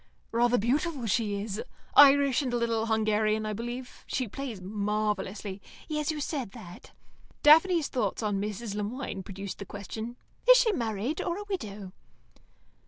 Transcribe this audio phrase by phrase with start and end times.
[0.31, 1.61] "Rather beautiful, she is.
[1.95, 4.03] Irish, and a little Hungarian, I believe.
[4.07, 6.89] She plays marvellously." "Yes, you said that."
[7.43, 8.73] Daphne's thoughts on Mrs.
[8.73, 10.15] Le Moine produced the question,
[10.49, 11.91] "Is she married, or a widow?"